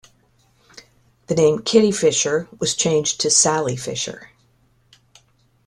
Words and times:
The 1.27 1.35
name 1.35 1.59
"Kitty 1.59 1.91
Fisher 1.91 2.49
was 2.57 2.73
changed 2.73 3.21
to 3.21 3.29
"Sally 3.29 3.75
Fisher". 3.75 4.31